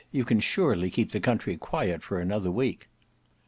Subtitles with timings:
[0.11, 2.89] You can surely keep the country quiet for another week."